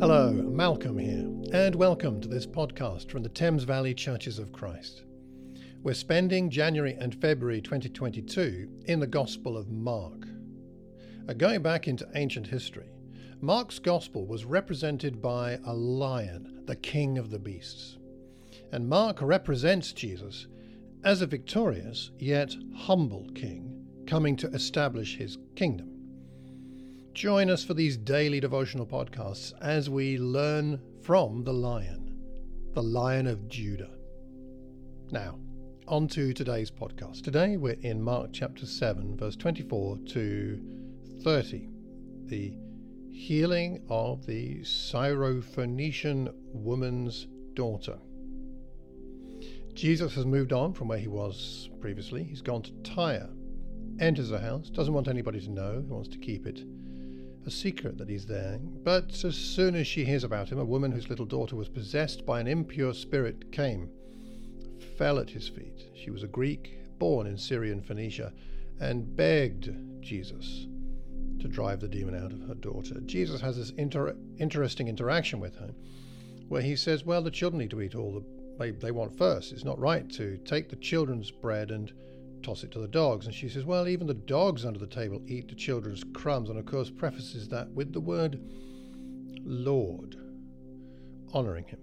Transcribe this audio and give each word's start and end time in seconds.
Hello, 0.00 0.32
Malcolm 0.32 0.96
here, 0.96 1.30
and 1.52 1.74
welcome 1.74 2.22
to 2.22 2.26
this 2.28 2.46
podcast 2.46 3.10
from 3.10 3.22
the 3.22 3.28
Thames 3.28 3.64
Valley 3.64 3.92
Churches 3.92 4.38
of 4.38 4.50
Christ. 4.50 5.02
We're 5.82 5.92
spending 5.92 6.48
January 6.48 6.96
and 6.98 7.14
February 7.20 7.60
2022 7.60 8.84
in 8.86 8.98
the 8.98 9.06
Gospel 9.06 9.58
of 9.58 9.68
Mark. 9.68 10.26
Uh, 11.28 11.34
going 11.34 11.60
back 11.60 11.86
into 11.86 12.08
ancient 12.14 12.46
history, 12.46 12.88
Mark's 13.42 13.78
Gospel 13.78 14.26
was 14.26 14.46
represented 14.46 15.20
by 15.20 15.58
a 15.66 15.74
lion, 15.74 16.62
the 16.64 16.76
king 16.76 17.18
of 17.18 17.28
the 17.28 17.38
beasts. 17.38 17.98
And 18.72 18.88
Mark 18.88 19.20
represents 19.20 19.92
Jesus 19.92 20.46
as 21.04 21.20
a 21.20 21.26
victorious 21.26 22.10
yet 22.18 22.54
humble 22.74 23.28
king 23.34 23.86
coming 24.06 24.34
to 24.36 24.48
establish 24.48 25.18
his 25.18 25.36
kingdom. 25.56 25.99
Join 27.14 27.50
us 27.50 27.64
for 27.64 27.74
these 27.74 27.96
daily 27.96 28.38
devotional 28.38 28.86
podcasts 28.86 29.52
as 29.60 29.90
we 29.90 30.16
learn 30.16 30.80
from 31.02 31.42
the 31.42 31.52
lion, 31.52 32.16
the 32.72 32.82
lion 32.82 33.26
of 33.26 33.48
Judah. 33.48 33.90
Now, 35.10 35.40
on 35.88 36.06
to 36.08 36.32
today's 36.32 36.70
podcast. 36.70 37.22
Today 37.22 37.56
we're 37.56 37.76
in 37.80 38.00
Mark 38.00 38.30
chapter 38.32 38.64
7, 38.64 39.16
verse 39.16 39.34
24 39.34 39.98
to 40.10 40.62
30, 41.24 41.68
the 42.26 42.56
healing 43.10 43.82
of 43.90 44.24
the 44.24 44.60
Syrophoenician 44.60 46.32
woman's 46.52 47.26
daughter. 47.54 47.98
Jesus 49.74 50.14
has 50.14 50.26
moved 50.26 50.52
on 50.52 50.72
from 50.74 50.86
where 50.86 50.98
he 50.98 51.08
was 51.08 51.70
previously. 51.80 52.22
He's 52.22 52.40
gone 52.40 52.62
to 52.62 52.72
Tyre, 52.84 53.30
enters 53.98 54.30
a 54.30 54.38
house, 54.38 54.70
doesn't 54.70 54.94
want 54.94 55.08
anybody 55.08 55.40
to 55.40 55.50
know, 55.50 55.82
he 55.84 55.92
wants 55.92 56.08
to 56.10 56.18
keep 56.18 56.46
it 56.46 56.62
a 57.46 57.50
secret 57.50 57.98
that 57.98 58.08
he's 58.08 58.26
there. 58.26 58.58
But 58.60 59.24
as 59.24 59.36
soon 59.36 59.74
as 59.74 59.86
she 59.86 60.04
hears 60.04 60.24
about 60.24 60.50
him, 60.50 60.58
a 60.58 60.64
woman 60.64 60.92
whose 60.92 61.08
little 61.08 61.26
daughter 61.26 61.56
was 61.56 61.68
possessed 61.68 62.26
by 62.26 62.40
an 62.40 62.46
impure 62.46 62.94
spirit 62.94 63.52
came, 63.52 63.90
fell 64.98 65.18
at 65.18 65.30
his 65.30 65.48
feet. 65.48 65.84
She 65.94 66.10
was 66.10 66.22
a 66.22 66.28
Greek, 66.28 66.78
born 66.98 67.26
in 67.26 67.38
Syrian 67.38 67.80
Phoenicia, 67.80 68.32
and 68.80 69.16
begged 69.16 69.70
Jesus 70.00 70.66
to 71.40 71.48
drive 71.48 71.80
the 71.80 71.88
demon 71.88 72.14
out 72.14 72.32
of 72.32 72.46
her 72.46 72.54
daughter. 72.54 73.00
Jesus 73.06 73.40
has 73.40 73.56
this 73.56 73.70
inter- 73.70 74.16
interesting 74.38 74.88
interaction 74.88 75.40
with 75.40 75.56
her 75.56 75.70
where 76.48 76.62
he 76.62 76.76
says, 76.76 77.04
Well, 77.04 77.22
the 77.22 77.30
children 77.30 77.60
need 77.60 77.70
to 77.70 77.80
eat 77.80 77.94
all 77.94 78.12
the 78.12 78.24
they, 78.60 78.72
they 78.72 78.90
want 78.90 79.16
first. 79.16 79.52
It's 79.52 79.64
not 79.64 79.78
right 79.78 80.08
to 80.10 80.36
take 80.44 80.68
the 80.68 80.76
children's 80.76 81.30
bread 81.30 81.70
and 81.70 81.90
toss 82.42 82.64
it 82.64 82.70
to 82.72 82.78
the 82.78 82.88
dogs. 82.88 83.26
And 83.26 83.34
she 83.34 83.48
says, 83.48 83.64
Well, 83.64 83.88
even 83.88 84.06
the 84.06 84.14
dogs 84.14 84.64
under 84.64 84.78
the 84.78 84.86
table 84.86 85.22
eat 85.26 85.48
the 85.48 85.54
children's 85.54 86.04
crumbs. 86.12 86.50
And 86.50 86.58
of 86.58 86.66
course, 86.66 86.90
prefaces 86.90 87.48
that 87.48 87.70
with 87.70 87.92
the 87.92 88.00
word 88.00 88.40
Lord, 89.42 90.16
honoring 91.32 91.64
him. 91.64 91.78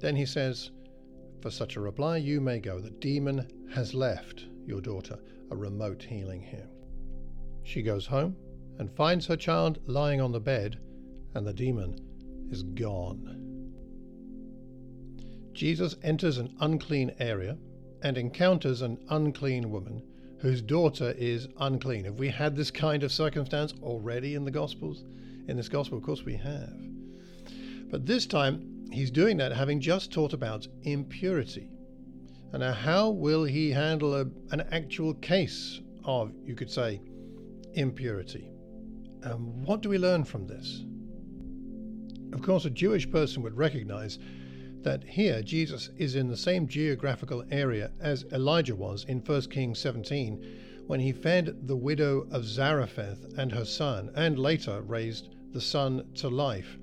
Then 0.00 0.16
he 0.16 0.26
says, 0.26 0.70
For 1.40 1.50
such 1.50 1.76
a 1.76 1.80
reply, 1.80 2.18
you 2.18 2.40
may 2.40 2.60
go. 2.60 2.80
The 2.80 2.90
demon 2.90 3.46
has 3.74 3.94
left 3.94 4.46
your 4.66 4.80
daughter, 4.80 5.18
a 5.50 5.56
remote 5.56 6.02
healing 6.02 6.42
here. 6.42 6.68
She 7.62 7.82
goes 7.82 8.06
home 8.06 8.36
and 8.78 8.90
finds 8.90 9.26
her 9.26 9.36
child 9.36 9.80
lying 9.86 10.20
on 10.20 10.32
the 10.32 10.40
bed, 10.40 10.78
and 11.34 11.46
the 11.46 11.52
demon 11.52 11.98
is 12.50 12.62
gone. 12.62 13.44
Jesus 15.52 15.96
enters 16.02 16.38
an 16.38 16.54
unclean 16.60 17.12
area 17.18 17.58
and 18.02 18.16
encounters 18.16 18.82
an 18.82 18.98
unclean 19.10 19.70
woman 19.70 20.02
whose 20.40 20.62
daughter 20.62 21.14
is 21.18 21.48
unclean. 21.58 22.04
Have 22.04 22.18
we 22.18 22.28
had 22.28 22.54
this 22.54 22.70
kind 22.70 23.02
of 23.02 23.12
circumstance 23.12 23.74
already 23.82 24.34
in 24.34 24.44
the 24.44 24.50
Gospels? 24.50 25.04
In 25.48 25.56
this 25.56 25.68
Gospel, 25.68 25.98
of 25.98 26.04
course, 26.04 26.24
we 26.24 26.36
have. 26.36 26.76
But 27.90 28.06
this 28.06 28.26
time, 28.26 28.86
he's 28.92 29.10
doing 29.10 29.36
that 29.38 29.52
having 29.52 29.80
just 29.80 30.12
taught 30.12 30.32
about 30.32 30.68
impurity. 30.82 31.70
And 32.52 32.60
now, 32.60 32.72
how 32.72 33.10
will 33.10 33.44
he 33.44 33.70
handle 33.70 34.14
a, 34.14 34.26
an 34.52 34.62
actual 34.70 35.14
case 35.14 35.80
of, 36.04 36.32
you 36.44 36.54
could 36.54 36.70
say, 36.70 37.00
impurity? 37.74 38.48
And 39.22 39.66
what 39.66 39.80
do 39.80 39.88
we 39.88 39.98
learn 39.98 40.24
from 40.24 40.46
this? 40.46 40.84
Of 42.32 42.42
course, 42.42 42.64
a 42.64 42.70
Jewish 42.70 43.10
person 43.10 43.42
would 43.42 43.56
recognize 43.56 44.18
that 44.88 45.04
here 45.04 45.42
Jesus 45.42 45.90
is 45.98 46.14
in 46.14 46.28
the 46.28 46.36
same 46.36 46.66
geographical 46.66 47.44
area 47.50 47.90
as 48.00 48.24
Elijah 48.32 48.74
was 48.74 49.04
in 49.04 49.18
1 49.18 49.42
Kings 49.50 49.78
17 49.80 50.42
when 50.86 50.98
he 50.98 51.12
fed 51.12 51.68
the 51.68 51.76
widow 51.76 52.26
of 52.30 52.46
Zarephath 52.46 53.22
and 53.36 53.52
her 53.52 53.66
son, 53.66 54.10
and 54.14 54.38
later 54.38 54.80
raised 54.80 55.28
the 55.52 55.60
son 55.60 56.06
to 56.14 56.30
life. 56.30 56.78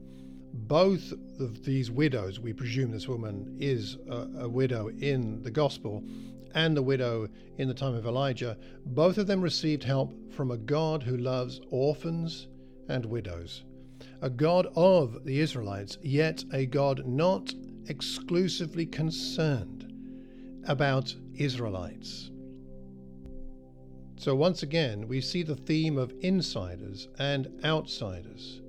Both 0.54 1.14
of 1.40 1.66
these 1.66 1.90
widows, 1.90 2.40
we 2.40 2.54
presume 2.54 2.92
this 2.92 3.08
woman 3.08 3.58
is 3.60 3.98
a, 4.08 4.28
a 4.42 4.50
widow 4.50 4.90
in 4.90 5.42
the 5.42 5.50
gospel, 5.50 6.04
and 6.54 6.78
the 6.78 6.84
widow 6.84 7.28
in 7.58 7.68
the 7.68 7.74
time 7.74 7.96
of 7.96 8.06
Elijah, 8.06 8.56
both 8.86 9.18
of 9.18 9.26
them 9.26 9.42
received 9.42 9.84
help 9.84 10.14
from 10.32 10.52
a 10.52 10.58
God 10.58 11.02
who 11.02 11.18
loves 11.18 11.60
orphans 11.72 12.50
and 12.88 13.04
widows. 13.04 13.64
A 14.22 14.30
God 14.30 14.68
of 14.76 15.26
the 15.26 15.40
Israelites, 15.40 15.98
yet 16.04 16.44
a 16.54 16.68
God 16.68 17.08
not 17.08 17.52
exclusively 17.88 18.86
concerned 18.86 19.92
about 20.68 21.16
Israelites. 21.36 22.32
So, 24.18 24.36
once 24.36 24.64
again, 24.64 25.08
we 25.08 25.22
see 25.22 25.44
the 25.44 25.56
theme 25.56 25.98
of 25.98 26.14
insiders 26.22 27.10
and 27.20 27.48
outsiders. 27.64 28.62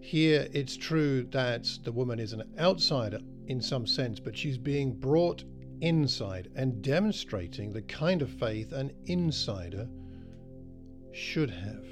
Here, 0.00 0.48
it's 0.52 0.76
true 0.76 1.24
that 1.32 1.66
the 1.82 1.92
woman 1.92 2.20
is 2.20 2.32
an 2.32 2.44
outsider 2.58 3.20
in 3.46 3.60
some 3.60 3.86
sense, 3.86 4.20
but 4.20 4.36
she's 4.36 4.58
being 4.58 4.94
brought 4.94 5.44
inside 5.80 6.50
and 6.54 6.82
demonstrating 6.82 7.72
the 7.72 7.82
kind 7.82 8.22
of 8.22 8.30
faith 8.30 8.72
an 8.72 8.92
insider 9.06 9.88
should 11.12 11.50
have. 11.50 11.84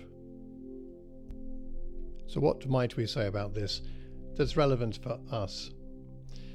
So, 2.27 2.41
what 2.41 2.67
might 2.69 2.97
we 2.97 3.07
say 3.07 3.27
about 3.27 3.55
this 3.55 3.83
that's 4.37 4.57
relevant 4.57 4.99
for 5.03 5.19
us 5.31 5.71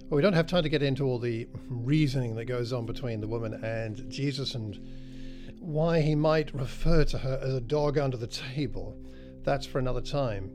well, 0.10 0.16
we 0.16 0.22
don't 0.22 0.34
have 0.34 0.48
time 0.48 0.64
to 0.64 0.70
get 0.70 0.82
into 0.82 1.04
all 1.04 1.20
the 1.20 1.50
reasoning 1.68 2.36
that 2.36 2.46
goes 2.46 2.72
on 2.72 2.86
between 2.86 3.20
the 3.20 3.28
woman 3.28 3.54
and 3.64 4.10
Jesus 4.10 4.56
and 4.56 4.80
why 5.60 6.00
he 6.00 6.16
might 6.16 6.54
refer 6.54 7.04
to 7.04 7.18
her 7.18 7.38
as 7.44 7.54
a 7.54 7.60
dog 7.60 7.98
under 7.98 8.16
the 8.16 8.28
table. 8.28 8.98
That's 9.44 9.66
for 9.66 9.80
another 9.80 10.00
time. 10.00 10.50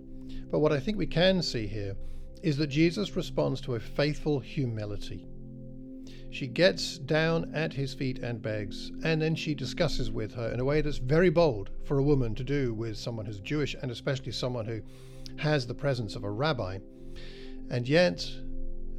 But 0.51 0.61
what 0.61 0.73
I 0.73 0.81
think 0.81 0.97
we 0.97 1.07
can 1.07 1.43
see 1.43 1.67
here 1.67 1.97
is 2.43 2.57
that 2.57 2.69
Jesus 2.69 3.15
responds 3.15 3.61
to 3.63 3.75
a 3.75 3.81
faithful 3.81 4.41
humility. 4.41 5.27
She 6.31 6.47
gets 6.47 6.97
down 6.97 7.55
at 7.55 7.75
his 7.75 7.93
feet 7.93 8.21
and 8.21 8.41
begs, 8.41 8.91
and 9.05 9.21
then 9.21 9.35
she 9.35 9.55
discusses 9.55 10.11
with 10.11 10.33
her 10.33 10.49
in 10.51 10.61
a 10.61 10.65
way 10.65 10.81
that's 10.81 10.97
very 10.97 11.29
bold 11.29 11.69
for 11.85 11.99
a 11.99 12.03
woman 12.03 12.35
to 12.37 12.45
do 12.45 12.73
with 12.73 12.97
someone 12.97 13.27
who's 13.27 13.39
Jewish 13.41 13.77
and 13.83 13.91
especially 13.91 14.33
someone 14.33 14.65
who 14.65 14.81
has 15.37 15.67
the 15.67 15.75
presence 15.75 16.17
of 16.17 16.25
a 16.25 16.31
rabbi. 16.31 16.79
And 17.71 17.87
yet, 17.87 18.27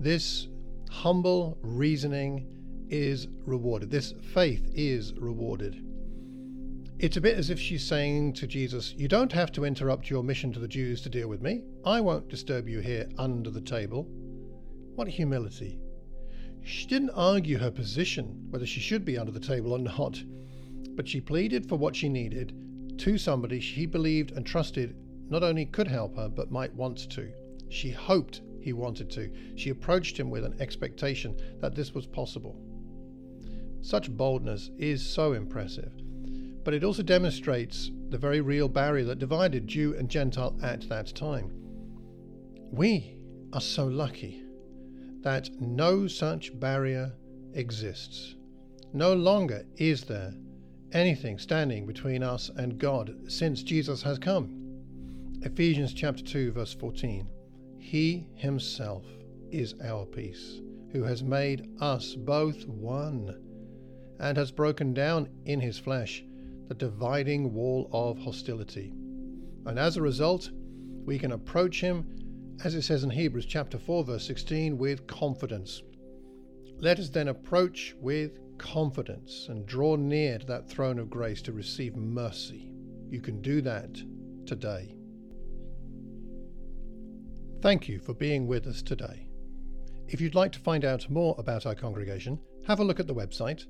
this 0.03 0.49
humble 0.89 1.57
reasoning 1.61 2.45
is 2.89 3.27
rewarded. 3.45 3.89
This 3.89 4.13
faith 4.33 4.69
is 4.73 5.13
rewarded. 5.13 5.81
It's 6.99 7.17
a 7.17 7.21
bit 7.21 7.37
as 7.37 7.49
if 7.49 7.59
she's 7.59 7.85
saying 7.85 8.33
to 8.33 8.45
Jesus, 8.45 8.93
You 8.97 9.07
don't 9.07 9.31
have 9.31 9.51
to 9.53 9.63
interrupt 9.63 10.09
your 10.09 10.21
mission 10.21 10.51
to 10.53 10.59
the 10.59 10.67
Jews 10.67 11.01
to 11.01 11.09
deal 11.09 11.29
with 11.29 11.41
me. 11.41 11.63
I 11.85 12.01
won't 12.01 12.27
disturb 12.27 12.67
you 12.67 12.81
here 12.81 13.07
under 13.17 13.49
the 13.49 13.61
table. 13.61 14.05
What 14.95 15.07
humility. 15.07 15.79
She 16.63 16.85
didn't 16.85 17.11
argue 17.11 17.57
her 17.57 17.71
position, 17.71 18.47
whether 18.49 18.65
she 18.65 18.79
should 18.79 19.05
be 19.05 19.17
under 19.17 19.31
the 19.31 19.39
table 19.39 19.71
or 19.71 19.79
not, 19.79 20.21
but 20.95 21.07
she 21.07 21.21
pleaded 21.21 21.67
for 21.67 21.77
what 21.77 21.95
she 21.95 22.09
needed 22.09 22.53
to 22.99 23.17
somebody 23.17 23.59
she 23.59 23.85
believed 23.85 24.31
and 24.31 24.45
trusted 24.45 24.95
not 25.29 25.43
only 25.43 25.65
could 25.65 25.87
help 25.87 26.15
her, 26.17 26.29
but 26.29 26.51
might 26.51 26.73
want 26.75 27.09
to. 27.11 27.31
She 27.69 27.89
hoped 27.89 28.41
he 28.63 28.73
wanted 28.73 29.09
to. 29.11 29.29
She 29.55 29.69
approached 29.69 30.17
him 30.17 30.29
with 30.29 30.45
an 30.45 30.55
expectation 30.59 31.35
that 31.59 31.75
this 31.75 31.93
was 31.93 32.07
possible. 32.07 32.55
Such 33.81 34.09
boldness 34.09 34.71
is 34.77 35.05
so 35.05 35.33
impressive, 35.33 35.91
but 36.63 36.73
it 36.73 36.83
also 36.83 37.03
demonstrates 37.03 37.91
the 38.09 38.17
very 38.17 38.39
real 38.39 38.69
barrier 38.69 39.03
that 39.05 39.19
divided 39.19 39.67
Jew 39.67 39.95
and 39.97 40.09
Gentile 40.09 40.57
at 40.63 40.87
that 40.87 41.13
time. 41.13 41.51
We 42.71 43.17
are 43.51 43.61
so 43.61 43.85
lucky 43.85 44.41
that 45.21 45.49
no 45.59 46.07
such 46.07 46.57
barrier 46.59 47.13
exists. 47.53 48.35
No 48.93 49.13
longer 49.13 49.65
is 49.75 50.05
there 50.05 50.33
anything 50.93 51.37
standing 51.37 51.85
between 51.85 52.23
us 52.23 52.49
and 52.55 52.77
God 52.77 53.15
since 53.27 53.63
Jesus 53.63 54.01
has 54.03 54.17
come. 54.17 54.59
Ephesians 55.41 55.93
chapter 55.93 56.23
2 56.23 56.51
verse 56.53 56.73
14. 56.73 57.27
He 57.83 58.27
himself 58.33 59.05
is 59.51 59.75
our 59.83 60.05
peace, 60.05 60.61
who 60.93 61.03
has 61.03 61.21
made 61.21 61.69
us 61.79 62.15
both 62.15 62.65
one, 62.65 63.39
and 64.19 64.37
has 64.37 64.51
broken 64.51 64.93
down 64.93 65.27
in 65.45 65.59
his 65.59 65.77
flesh 65.77 66.23
the 66.69 66.75
dividing 66.75 67.53
wall 67.53 67.89
of 67.91 68.17
hostility. 68.17 68.93
And 69.65 69.77
as 69.77 69.97
a 69.97 70.01
result, 70.01 70.49
we 71.05 71.19
can 71.19 71.33
approach 71.33 71.81
him 71.81 72.07
as 72.63 72.73
it 72.73 72.83
says 72.83 73.03
in 73.03 73.09
Hebrews 73.09 73.45
chapter 73.45 73.77
4 73.77 74.05
verse 74.05 74.25
16 74.25 74.77
with 74.77 75.05
confidence. 75.05 75.83
Let 76.79 76.99
us 76.99 77.09
then 77.09 77.27
approach 77.27 77.95
with 77.99 78.39
confidence 78.57 79.47
and 79.49 79.65
draw 79.65 79.97
near 79.97 80.39
to 80.39 80.45
that 80.47 80.69
throne 80.69 80.99
of 80.99 81.09
grace 81.09 81.41
to 81.43 81.51
receive 81.51 81.97
mercy. 81.97 82.71
You 83.09 83.21
can 83.21 83.41
do 83.41 83.61
that 83.61 84.01
today. 84.45 84.95
Thank 87.63 87.87
you 87.87 87.97
for 87.97 88.13
being 88.13 88.45
with 88.45 88.67
us 88.67 88.81
today. 88.81 89.25
If 90.09 90.19
you'd 90.19 90.35
like 90.35 90.51
to 90.51 90.59
find 90.59 90.83
out 90.83 91.09
more 91.09 91.33
about 91.37 91.65
our 91.65 91.73
congregation, 91.73 92.37
have 92.67 92.81
a 92.81 92.83
look 92.83 92.99
at 92.99 93.07
the 93.07 93.15
website 93.15 93.67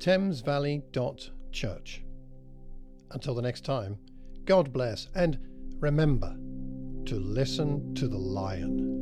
thamesvalley.church. 0.00 2.02
Until 3.12 3.34
the 3.36 3.42
next 3.42 3.64
time, 3.64 3.98
God 4.46 4.72
bless 4.72 5.06
and 5.14 5.38
remember 5.78 6.36
to 7.04 7.20
listen 7.20 7.94
to 7.94 8.08
the 8.08 8.18
lion. 8.18 8.95